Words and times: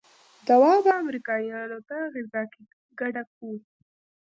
دوا 0.47 0.73
به 0.83 0.91
امريکايانو 1.01 1.79
ته 1.87 1.97
غذا 2.13 2.43
کې 2.51 2.61
ګډه 2.99 3.23
کو. 3.35 3.49